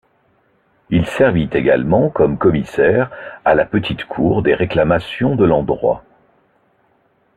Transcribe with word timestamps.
Il 0.89 1.05
servit 1.05 1.47
également 1.51 2.09
comme 2.09 2.39
commissaire 2.39 3.11
à 3.45 3.53
la 3.53 3.65
petite 3.65 4.05
cours 4.05 4.41
des 4.41 4.55
réclamations 4.55 5.35
de 5.35 5.45
l'endroit. 5.45 6.03